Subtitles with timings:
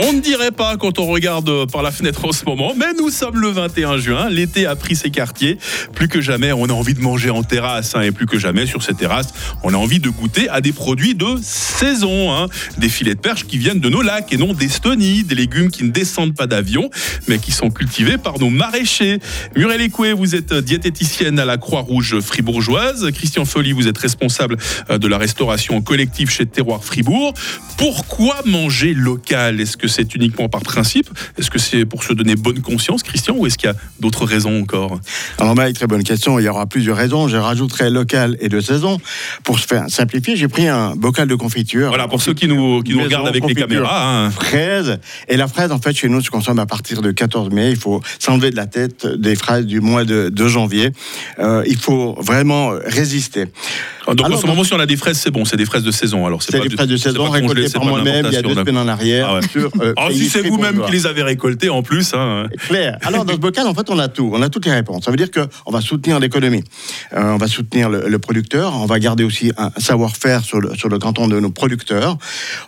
[0.00, 3.10] On ne dirait pas quand on regarde par la fenêtre en ce moment, mais nous
[3.10, 4.28] sommes le 21 juin.
[4.28, 5.58] L'été a pris ses quartiers.
[5.92, 7.96] Plus que jamais, on a envie de manger en terrasse.
[7.96, 9.34] hein, et plus que jamais, sur ces terrasses,
[9.64, 12.32] on a envie de goûter à des produits de saison.
[12.32, 12.46] hein.
[12.78, 15.24] Des filets de perche qui viennent de nos lacs et non d'Estonie.
[15.24, 16.90] Des légumes qui ne descendent pas d'avion,
[17.26, 19.18] mais qui sont cultivés par nos maraîchers.
[19.56, 23.10] Muriel Écoué, vous êtes diététicienne à la Croix-Rouge fribourgeoise.
[23.12, 24.58] Christian Folly, vous êtes responsable
[24.90, 27.34] euh, de la restauration collective chez Terroir Fribourg.
[27.76, 29.60] Pourquoi manger local?
[29.88, 31.08] C'est uniquement par principe?
[31.38, 34.24] Est-ce que c'est pour se donner bonne conscience, Christian, ou est-ce qu'il y a d'autres
[34.24, 35.00] raisons encore?
[35.38, 36.38] Alors, Mike, très bonne question.
[36.38, 37.28] Il y aura plusieurs raisons.
[37.28, 38.98] Je rajouterai local et de saison.
[39.44, 41.88] Pour se faire simplifier, j'ai pris un bocal de confiture.
[41.88, 44.24] Voilà, pour ceux qui nous, qui nous regardent avec les caméras.
[44.26, 44.30] hein.
[44.30, 44.98] Fraise.
[45.28, 47.70] Et la fraise, en fait, chez nous, se consomme à partir de 14 mai.
[47.70, 50.90] Il faut s'enlever de la tête des fraises du mois de, de janvier.
[51.38, 53.46] Euh, il faut vraiment résister.
[54.14, 55.82] Donc en Alors, ce moment, si on a des fraises, c'est bon, c'est des fraises
[55.82, 56.26] de saison.
[56.26, 58.78] Alors C'est pas des fraises de saison récoltées par moi-même il y a deux semaines
[58.78, 59.28] en arrière.
[59.30, 59.48] Ah ouais.
[59.48, 62.14] sur, euh, Ah, si c'est vous-même qui les avez récoltés en plus.
[62.14, 62.46] hein.
[62.68, 62.98] Claire.
[63.02, 64.30] Alors, dans ce bocal, en fait, on a tout.
[64.32, 65.04] On a toutes les réponses.
[65.04, 66.64] Ça veut dire qu'on va soutenir l'économie.
[67.14, 68.74] Euh, on va soutenir le, le producteur.
[68.76, 72.16] On va garder aussi un savoir-faire sur le, sur le canton de nos producteurs.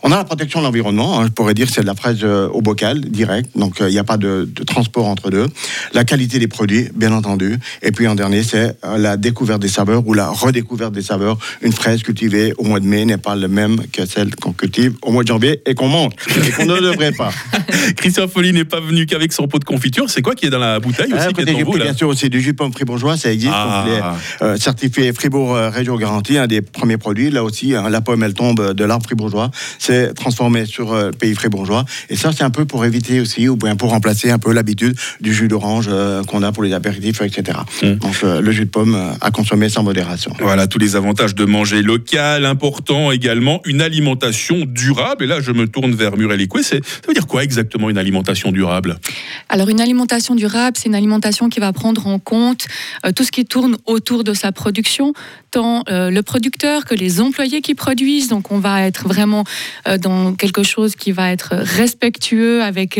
[0.02, 1.20] On a la protection de l'environnement.
[1.20, 1.24] hein.
[1.26, 3.50] Je pourrais dire c'est de la fraise euh, au bocal, direct.
[3.56, 5.46] Donc, il n'y a pas de, de transport entre deux.
[5.94, 7.58] La qualité des produits, bien entendu.
[7.82, 11.29] Et puis, en dernier, c'est la découverte des saveurs ou la redécouverte des saveurs.
[11.62, 14.94] Une fraise cultivée au mois de mai n'est pas la même que celle qu'on cultive
[15.02, 16.12] au mois de janvier et qu'on mange
[16.46, 17.30] et qu'on ne devrait pas.
[17.96, 20.08] Christian Folly n'est pas venu qu'avec son pot de confiture.
[20.08, 21.70] C'est quoi qui est dans la bouteille aussi Ah, qui est écoutez, en j'ai vous,
[21.72, 23.52] pris là bien sûr aussi du jus de pomme fribourgeois, ça existe.
[23.54, 23.84] Ah.
[23.86, 27.30] donc euh, certifié Fribourg euh, Région Garantie, un des premiers produits.
[27.30, 29.50] Là aussi, hein, la pomme, elle tombe de l'arbre fribourgeois.
[29.78, 31.84] C'est transformé sur euh, le pays fribourgeois.
[32.08, 34.96] Et ça, c'est un peu pour éviter aussi, ou bien pour remplacer un peu l'habitude
[35.20, 37.58] du jus d'orange euh, qu'on a pour les apéritifs, etc.
[37.82, 37.94] Mm.
[37.94, 40.32] Donc le jus de pomme à consommer sans modération.
[40.40, 45.24] Voilà tous les avantages de manger local, important également, une alimentation durable.
[45.24, 46.62] Et là, je me tourne vers Muriel Écoué.
[46.62, 48.98] Ça veut dire quoi exactement une alimentation durable?
[49.50, 52.66] Alors une alimentation durable, c'est une alimentation qui va prendre en compte
[53.04, 55.12] euh, tout ce qui tourne autour de sa production,
[55.50, 58.28] tant euh, le producteur que les employés qui produisent.
[58.28, 59.44] Donc on va être vraiment
[59.88, 62.98] euh, dans quelque chose qui va être respectueux avec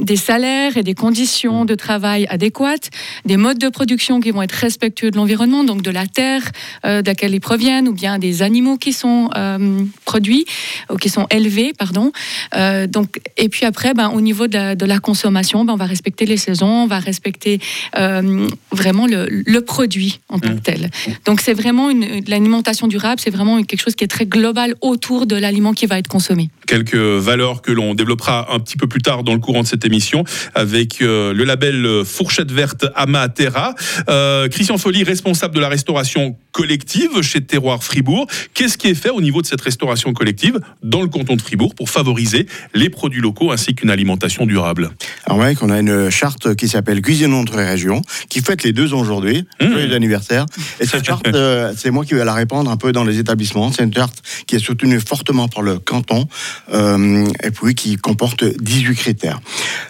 [0.00, 2.90] des salaires et des conditions de travail adéquates,
[3.24, 6.42] des modes de production qui vont être respectueux de l'environnement, donc de la terre
[6.84, 10.44] de laquelle ils proviennent, ou bien des animaux qui sont euh, produits
[10.90, 12.10] ou qui sont élevés, pardon.
[12.56, 15.76] Euh, donc, et puis après, ben, au niveau de la, de la consommation, ben, on
[15.76, 17.60] va respecter les saisons, on va respecter
[17.96, 20.90] euh, vraiment le, le produit en tant que tel.
[21.24, 25.26] Donc c'est vraiment une, l'alimentation durable, c'est vraiment quelque chose qui est très global autour
[25.26, 26.50] de l'aliment qui va être consommé.
[26.66, 29.84] Quelques valeurs que l'on développera un petit peu plus tard dans le courant de cette
[29.84, 33.74] émission avec euh, le label Fourchette Verte Amaterra.
[34.08, 38.26] Euh, Christian Folly, responsable de la restauration collective chez Terroir Fribourg.
[38.54, 41.74] Qu'est-ce qui est fait au niveau de cette restauration collective dans le canton de Fribourg
[41.74, 44.90] pour favoriser les produits locaux ainsi qu'une alimentation durable?
[45.26, 48.94] Alors ouais, qu'on a une charte qui s'appelle Cuisine notre région, qui fête les deux
[48.94, 49.72] ans aujourd'hui, Mmh.
[49.72, 50.46] joyeux anniversaire.
[50.80, 53.72] Et cette charte, euh, c'est moi qui vais la répandre un peu dans les établissements.
[53.72, 56.26] C'est une charte qui est soutenue fortement par le canton,
[56.72, 59.40] et puis qui comporte 18 critères.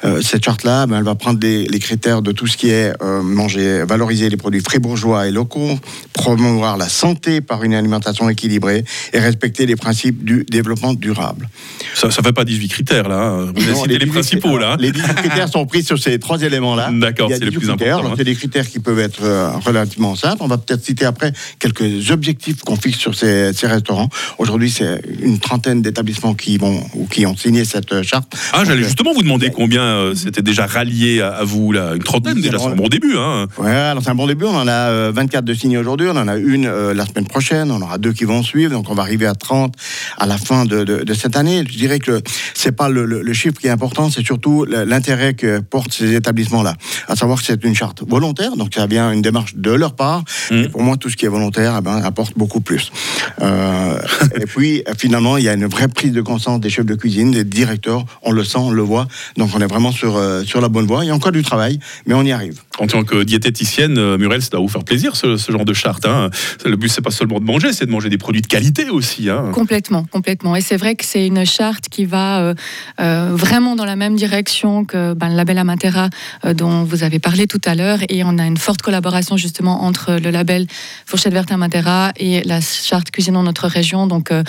[0.04, 2.92] Euh, cette charte-là, ben, elle va prendre les, les critères de tout ce qui est
[3.02, 5.78] euh, manger, valoriser les produits fribourgeois et locaux,
[6.12, 11.48] promouvoir la santé par une alimentation équilibrée et respecter les principes du développement durable.
[11.94, 13.16] Ça ne fait pas 18 critères là.
[13.28, 13.52] hein.
[13.54, 14.76] Vous avez Non, cité les, 18 principaux là.
[14.78, 16.90] Les 18 critères sont pris sur ces trois éléments-là.
[16.92, 18.14] D'accord, c'est les 18 plus importants, hein.
[18.16, 20.38] C'est des critères qui peuvent être euh, relativement simples.
[20.40, 24.08] On va peut-être citer après quelques objectifs qu'on fixe sur ces, ces restaurants.
[24.38, 28.32] Aujourd'hui, c'est une trentaine d'établissements qui vont ou qui ont signé cette euh, charte.
[28.52, 31.92] Ah, j'allais Donc, justement vous demander combien euh, c'était déjà rallié à, à vous là.
[31.94, 33.16] Une trentaine déjà, c'est un bon début.
[33.16, 33.46] Hein.
[33.58, 34.44] Ouais, alors c'est un bon début.
[34.44, 36.06] On en a euh, 24 de signés aujourd'hui.
[36.10, 37.70] On en a une euh, la semaine prochaine.
[37.70, 38.72] On aura deux qui vont suivre.
[38.72, 39.74] Donc on va arriver à 30
[40.18, 41.64] à la fin de, de- de cette année.
[41.68, 42.20] Je dirais que
[42.54, 46.14] c'est pas le, le- le chiffre qui est important, c'est surtout l'intérêt que portent ces
[46.14, 46.74] établissements-là.
[47.08, 50.22] À savoir que c'est une charte volontaire, donc ça vient une démarche de leur part.
[50.50, 50.58] Mhm.
[50.64, 52.90] Et pour moi, tout ce qui est volontaire, eh ben, apporte beaucoup plus.
[53.40, 53.98] Euh,
[54.40, 57.30] et puis finalement, il y a une vraie prise de conscience des chefs de cuisine,
[57.30, 58.04] des directeurs.
[58.22, 59.06] On le sent, on le voit.
[59.36, 61.04] Donc on est vraiment sur, euh, sur la bonne voie.
[61.04, 62.60] Il y a encore du travail, mais on y arrive.
[62.78, 65.74] En tant que diététicienne, euh, Muriel, ça doit vous faire plaisir ce, ce genre de
[65.74, 66.06] charte.
[66.06, 66.30] Hein.
[66.64, 69.28] Le but, c'est pas seulement de manger, c'est de manger des produits de qualité aussi.
[69.30, 69.50] Hein.
[69.52, 70.56] Complètement, complètement.
[70.56, 72.54] Et c'est vrai que c'est une charte qui va euh,
[73.00, 76.10] euh, vraiment dans la même direction que ben, le label Amatera
[76.44, 77.98] euh, dont vous avez parlé tout à l'heure.
[78.08, 80.66] Et on a une forte collaboration justement entre le label
[81.06, 84.06] Fourchette Verte Amatera et la charte Cuisine dans notre région.
[84.06, 84.42] Donc euh,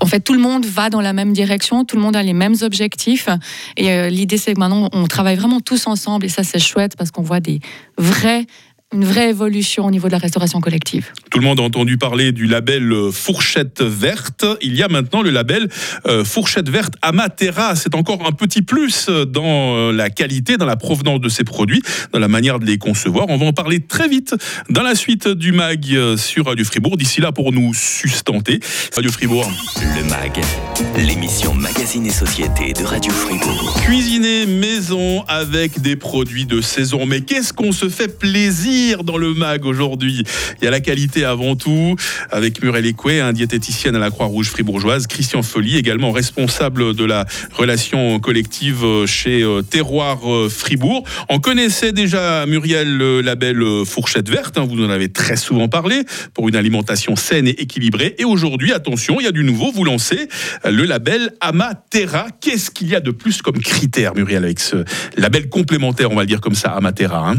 [0.00, 1.39] en fait, tout le monde va dans la même direction,
[1.86, 3.28] tout le monde a les mêmes objectifs.
[3.76, 6.26] Et euh, l'idée, c'est que maintenant, on travaille vraiment tous ensemble.
[6.26, 7.60] Et ça, c'est chouette parce qu'on voit des
[7.98, 8.46] vrais
[8.92, 11.12] une vraie évolution au niveau de la restauration collective.
[11.30, 14.44] Tout le monde a entendu parler du label euh, Fourchette Verte.
[14.62, 15.68] Il y a maintenant le label
[16.06, 17.76] euh, Fourchette Verte Amatera.
[17.76, 21.82] C'est encore un petit plus dans euh, la qualité, dans la provenance de ces produits,
[22.12, 23.26] dans la manière de les concevoir.
[23.28, 24.34] On va en parler très vite
[24.70, 26.96] dans la suite du MAG sur Radio Fribourg.
[26.96, 28.58] D'ici là, pour nous sustenter,
[28.96, 29.48] Radio Fribourg.
[29.76, 30.40] Le MAG,
[30.96, 33.80] l'émission Magazine et Société de Radio Fribourg.
[33.84, 37.06] Cuisiner maison avec des produits de saison.
[37.06, 40.24] Mais qu'est-ce qu'on se fait plaisir dans le MAG aujourd'hui
[40.60, 41.96] Il y a la qualité avant tout,
[42.30, 47.26] avec Muriel Écoué, un diététicienne à la Croix-Rouge fribourgeoise, Christian Folly, également responsable de la
[47.52, 51.04] relation collective chez euh, Terroir euh, Fribourg.
[51.28, 55.68] On connaissait déjà Muriel le label euh, Fourchette Verte, hein, vous en avez très souvent
[55.68, 56.02] parlé,
[56.34, 58.14] pour une alimentation saine et équilibrée.
[58.18, 60.28] Et aujourd'hui, attention, il y a du nouveau, vous lancez
[60.64, 62.26] le label Amatera.
[62.40, 64.84] Qu'est-ce qu'il y a de plus comme critère, Muriel, avec ce
[65.16, 67.36] label complémentaire, on va le dire comme ça, Amatera hein?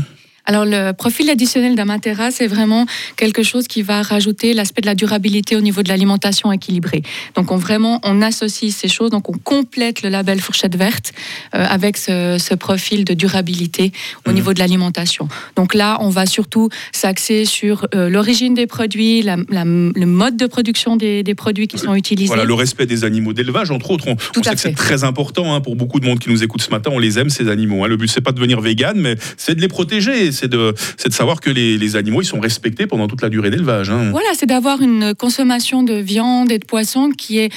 [0.52, 4.96] Alors le profil additionnel d'Amatera, c'est vraiment quelque chose qui va rajouter l'aspect de la
[4.96, 7.04] durabilité au niveau de l'alimentation équilibrée.
[7.36, 11.14] Donc on vraiment on associe ces choses, donc on complète le label fourchette verte
[11.56, 13.94] euh, avec ce, profil de durabilité
[14.26, 14.36] au mhm.
[14.36, 15.30] niveau de l'alimentation.
[15.56, 20.98] Donc là, on va surtout s'axer sur euh, l'origine des produits, le mode de production
[20.98, 22.28] des, produits qui sont utilisés.
[22.28, 24.10] Voilà, le respect des animaux d'élevage, entre autres.
[24.10, 26.62] On, Tout sait que c'est très important hein, pour beaucoup de monde qui nous écoute
[26.62, 26.92] ce matin.
[26.94, 27.86] On les aime ces animaux.
[27.86, 27.88] Hein.
[27.88, 30.74] Le but c'est pas de devenir vegan, mais c'est de les protéger c'est de,
[31.06, 33.90] de savoir que les, animaux ils sont respectés pendant toute la durée d'élevage.
[33.90, 34.12] Hein.
[34.12, 37.52] Voilà, c'est d'avoir une consommation de viande et de poisson qui est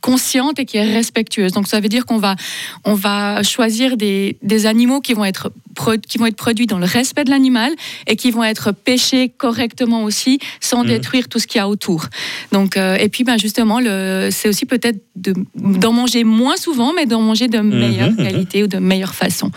[0.00, 1.52] consciente et qui est respectueuse.
[1.52, 2.36] Donc ça veut dire qu'on va,
[2.84, 5.52] on va choisir des, des animaux qui vont être
[6.08, 7.72] qui vont être produits dans le respect de l'animal
[8.06, 10.88] et qui vont être pêchés correctement aussi, sans mmh.
[10.88, 12.06] détruire tout ce qu'il y a autour.
[12.52, 13.80] Donc, euh, et puis, ben, justement,
[14.30, 18.62] c'est aussi peut-être d'en manger moins souvent, mais d'en manger de mmh, meilleure mmh, qualité
[18.62, 19.50] ou de meilleure façon.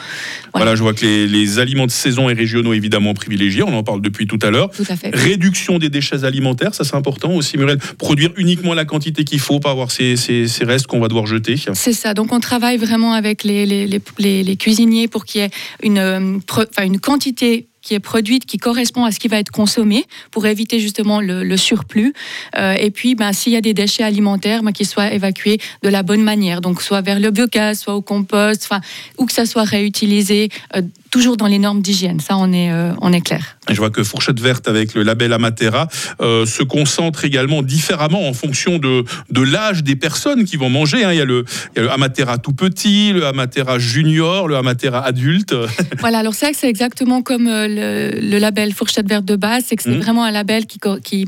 [0.54, 4.02] Voilà, je vois que les, aliments de saison et régionaux, évidemment, privilégiés, on en parle
[4.02, 4.70] depuis tout à l'heure.
[5.14, 7.78] Réduction des déchets alimentaires, ça c'est important aussi, Muriel.
[7.98, 11.56] Produire uniquement la quantité qu'il faut, pas avoir ces, ces, restes qu'on va devoir jeter.
[11.74, 13.88] C'est ça, donc on travaille vraiment avec les, les,
[14.18, 15.50] les, les cuisiniers pour qu'il y ait
[15.84, 20.06] une euh, une quantité qui est produite, qui correspond à ce qui va être consommé
[20.32, 22.14] pour éviter justement le, surplus.
[22.58, 25.90] Euh, et puis, ben, s'il y a des déchets alimentaires, ben, qu'ils soient évacués de
[25.90, 28.70] la bonne manière, donc soit vers le biogaz, soit au compost,
[29.18, 30.82] ou que ça soit réutilisé euh,
[31.14, 32.20] toujours dans les normes d'hygiène.
[32.20, 33.58] Ça, on est, euh, on est clair.
[33.70, 35.88] je vois que Fourchette Verte, avec le label Amatera,
[36.20, 41.04] se concentre également différemment en fonction de, de l'âge des personnes qui vont manger.
[41.04, 41.14] Hein.
[41.14, 41.46] Il, y a le,
[41.76, 45.54] il, y a le, Amatera tout petit, le Amatera junior, le Amatera adulte.
[46.00, 49.92] voilà, alors c'est c'est exactement comme le, label Fourchette Verte de base, c'est que c'est
[49.92, 50.00] mmh.
[50.02, 51.28] vraiment un label qui, qui,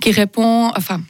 [0.00, 1.00] qui répond, enfin,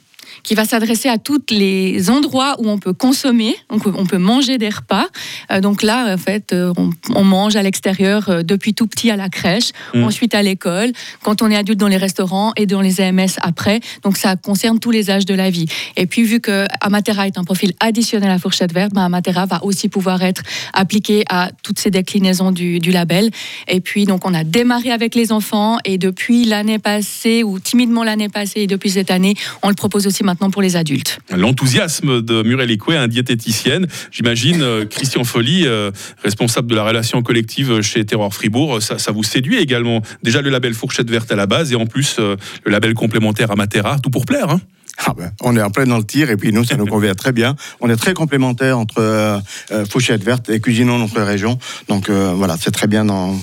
[0.43, 4.57] qui va s'adresser à tous les endroits où on peut consommer, donc on peut manger
[4.57, 5.07] des repas.
[5.51, 6.73] Euh, donc là, en fait, euh,
[7.15, 10.03] on, mange à l'extérieur euh, depuis tout petit à la crèche, mmh.
[10.03, 10.91] ensuite à l'école,
[11.23, 13.79] quand on est adulte dans les restaurants et dans les AMS après.
[14.03, 15.65] Donc ça concerne tous les âges de la vie.
[15.95, 19.63] Et puis vu que Amatera est un profil additionnel à fourchette verte, ben Amatera va
[19.63, 20.41] aussi pouvoir être
[20.73, 23.29] appliqué à toutes ces déclinaisons du, du label.
[23.67, 28.03] Et puis donc on a démarré avec les enfants et depuis l'année passée ou timidement
[28.03, 31.19] l'année passée et depuis cette année, on le propose aussi maintenant pour les adultes.
[31.35, 35.91] L'enthousiasme de Muriel Écoué, un diététicienne, j'imagine, euh, Christian Folly, euh,
[36.23, 40.01] responsable de la relation collective chez Terroir Fribourg, ça, ça, vous séduit également.
[40.23, 42.35] Déjà le label Fourchette Verte à la base et en plus euh,
[42.65, 44.49] le label complémentaire Amatera, tout pour plaire.
[44.49, 44.61] Hein
[44.97, 47.15] ah ben, on est en plein dans le tir et puis nous, ça nous convient
[47.15, 47.55] très bien.
[47.79, 49.41] On est très complémentaires entre
[49.89, 51.57] Fourchette Verte et Cuisinons notre région.
[51.87, 53.35] Donc voilà, c'est très bien dans,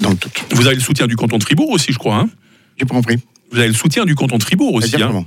[0.00, 0.30] dans le tout.
[0.50, 2.16] Vous avez le soutien du canton de Fribourg aussi, je crois.
[2.16, 2.28] Hein
[2.76, 3.16] J'ai pas compris.
[3.54, 5.00] Vous avez le soutien du canton de Fribourg aussi.
[5.00, 5.24] Hein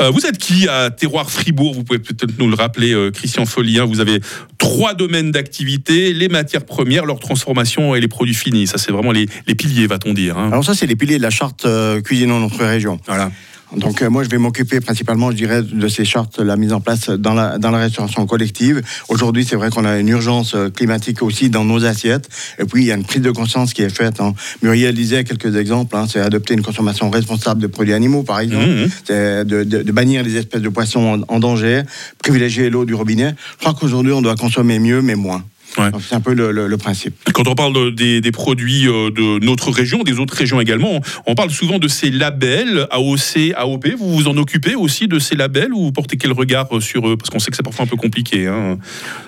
[0.00, 1.74] euh, vous êtes qui à Terroir Fribourg?
[1.74, 3.84] Vous pouvez peut-être nous le rappeler, euh, Christian Folien.
[3.84, 4.18] Vous avez
[4.58, 8.66] trois domaines d'activité les matières premières, leur transformation et les produits finis.
[8.66, 10.36] Ça, c'est vraiment les, piliers, va-t-on dire.
[10.36, 10.48] Hein.
[10.50, 12.98] Alors, ça, c'est les piliers de la charte euh, cuisinant notre région.
[13.06, 13.30] Voilà.
[13.74, 16.80] Donc euh, moi, je vais m'occuper principalement, je dirais, de ces chartes, la mise en
[16.80, 18.82] place dans la, dans la restauration collective.
[19.08, 22.28] Aujourd'hui, c'est vrai qu'on a une urgence euh, climatique aussi dans nos assiettes.
[22.58, 24.20] Et puis, il y a une prise de conscience qui est faite.
[24.20, 24.34] Hein.
[24.62, 25.96] Muriel disait quelques exemples.
[25.96, 26.06] Hein.
[26.08, 28.66] c'est adopter une consommation responsable de produits animaux, par exemple.
[28.66, 28.90] Mmh, mmh.
[29.04, 31.82] C'est de, de, bannir les espèces de poissons en, en danger,
[32.22, 33.34] privilégier l'eau du robinet.
[33.58, 35.42] Je crois qu'aujourd'hui, on doit consommer mieux, mais moins.
[35.76, 37.14] C'est un peu le, principe.
[37.32, 41.50] Quand on parle des, produits euh, de notre région, des autres régions également, on parle
[41.50, 43.86] souvent de ces labels AOC, AOP.
[43.98, 47.16] Vous vous en occupez aussi de ces labels ou vous portez quel regard sur eux?
[47.16, 48.46] Parce qu'on sait que c'est parfois un peu compliqué.
[48.46, 48.78] Hein.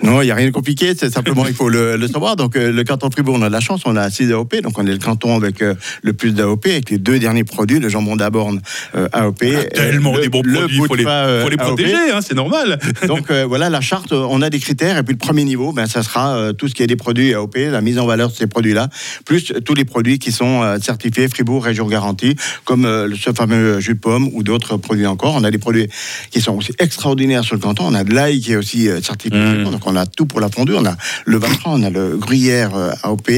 [0.03, 0.93] Non, il n'y a rien de compliqué.
[0.97, 2.35] C'est simplement, il faut le, savoir.
[2.35, 3.81] Donc, euh, le canton de Fribourg, on a de la chance.
[3.85, 4.61] On a 6 AOP.
[4.61, 7.79] Donc, on est le canton avec euh, le plus d'AOP, avec les deux derniers produits,
[7.79, 8.61] le jambon d'Aborne
[8.93, 9.43] AOP.
[9.43, 10.77] On a tellement des bons produits.
[10.77, 12.79] Il faut les, faut les protéger, hein, c'est normal.
[13.07, 14.97] Donc, voilà, la charte, on a des critères.
[14.97, 17.33] Et puis, le premier niveau, ben, ça sera euh, tout ce qui est des produits
[17.33, 18.89] AOP, la mise en valeur de ces produits-là,
[19.25, 23.79] plus tous les produits qui sont euh, certifiés Fribourg Région Garantie, comme euh, ce fameux
[23.79, 25.35] jus de pomme ou d'autres produits encore.
[25.35, 25.87] On a des produits
[26.31, 27.85] qui sont aussi extraordinaires sur le canton.
[27.87, 29.39] On a de l'ail qui est aussi euh, certifié.
[29.39, 29.71] Mmh.
[29.71, 30.73] Donc on a tout pour la fondue.
[30.75, 33.29] On a le vin franc, on a le gruyère euh, AOP,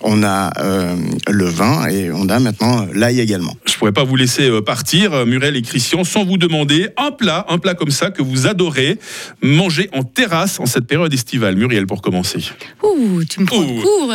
[0.00, 0.96] on a euh,
[1.28, 3.54] le vin et on a maintenant euh, l'ail également.
[3.66, 7.10] Je pourrais pas vous laisser euh, partir, euh, Muriel et Christian, sans vous demander un
[7.10, 8.98] plat, un plat comme ça que vous adorez
[9.42, 11.56] manger en terrasse en cette période estivale.
[11.56, 12.47] Muriel, pour commencer.
[12.82, 13.82] Ouh, tu me prends de Ouh.
[13.82, 14.14] court.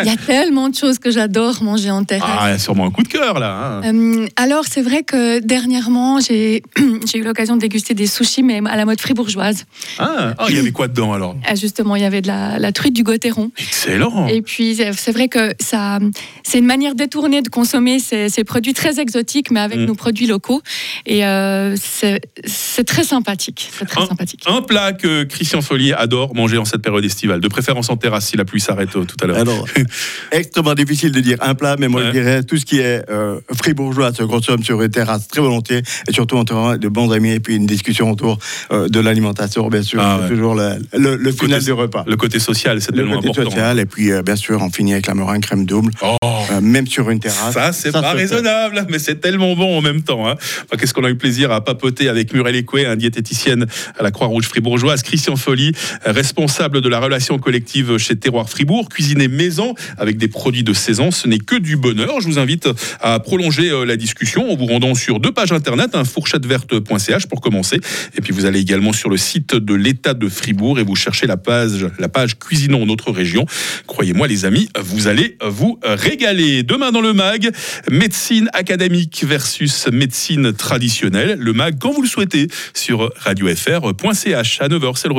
[0.00, 2.30] Il y a tellement de choses que j'adore manger en terrasse.
[2.38, 3.80] Ah, il y a sûrement un coup de cœur là.
[3.84, 3.94] hein.
[3.94, 6.62] Euh, alors, c'est vrai que dernièrement, j'ai
[7.14, 9.64] eu l'occasion de déguster des sushis, mais à la mode fribourgeoise.
[9.98, 11.36] Ah, ah, il y avait quoi dedans alors?
[11.46, 13.50] Ah, justement, il y avait de la, la truite du Gauthieron.
[13.58, 14.26] Excellent.
[14.28, 15.98] Et puis, c'est vrai que ça,
[16.42, 19.84] c'est une manière détournée de consommer ces, ces produits très exotiques, mais avec Mm.
[19.84, 20.60] nos produits locaux.
[21.06, 23.70] Et euh, c'est c'est très sympathique.
[23.78, 24.42] C'est très Un- sympathique.
[24.46, 28.26] Un plat que Christian Follier adore manger en cette période estivale, de préférence en terrasse
[28.26, 29.38] si la pluie s'arrête euh, tout à l'heure.
[29.38, 29.66] Alors,
[30.32, 32.06] extrêmement difficile de dire un plat, mais moi Ouais.
[32.08, 35.82] je dirais tout ce qui est euh, fribourgeois se consomme sur une terrasse très volontiers,
[36.08, 38.38] et surtout entre de bons amis, et puis une discussion autour
[38.70, 40.28] euh, de l'alimentation, bien sûr, Ah ouais.
[40.28, 42.04] toujours le, le- le côté- final du repas.
[42.06, 43.50] Le côté social, c'est Le tellement côté important.
[43.50, 46.16] social, et puis euh, bien sûr, on finit avec la meringue crème double, Oh.
[46.62, 47.54] même sur une terrasse.
[47.54, 50.26] Ça, c'est pas raisonnable, mais c'est tellement bon en même temps.
[50.28, 50.34] hein.
[50.38, 53.66] Enfin, Qu'est-ce qu'on a eu plaisir à papoter avec Muriel Écoué, un diététicienne
[53.98, 55.72] à la Croix-Rouge fribourgeoise, Christian Folly,
[56.04, 61.10] responsable de la relation collective chez Terroir Fribourg, cuisiner maison avec des produits de saison.
[61.10, 62.20] Ce n'est que du bonheur.
[62.20, 62.68] Je vous invite
[63.00, 67.40] à prolonger euh, la discussion en vous rendant sur deux pages internet, un fourchetteverte.ch pour
[67.40, 67.80] commencer.
[68.16, 71.26] Et puis vous allez également sur le site de l'État de Fribourg et vous cherchez
[71.26, 73.44] la page, la page Cuisinons notre région.
[73.86, 76.62] Croyez-moi les amis, vous allez vous régaler.
[76.62, 77.50] Demain dans le MAG,
[77.90, 81.36] médecine académique versus médecine traditionnelle.
[81.38, 84.96] Le MAG quand vous le souhaitez sur radiofr.ch à 9h.
[84.96, 85.14] C'est le